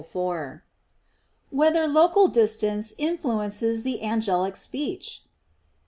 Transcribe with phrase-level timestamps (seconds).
[0.03, 0.63] 4]
[1.51, 5.25] Whether Local Distance Influences the Angelic Speech?